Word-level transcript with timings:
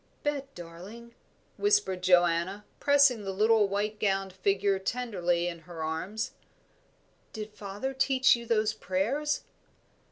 "Bet, 0.23 0.55
darling," 0.55 1.13
whispered 1.57 2.01
Joanna, 2.01 2.65
pressing 2.79 3.21
the 3.23 3.31
little 3.31 3.67
white 3.67 3.99
gowned 3.99 4.33
figure 4.33 4.79
tenderly 4.79 5.47
in 5.47 5.59
her 5.59 5.83
arms, 5.83 6.31
"did 7.33 7.53
father 7.53 7.93
teach 7.93 8.35
you 8.35 8.47
those 8.47 8.73
prayers?" 8.73 9.43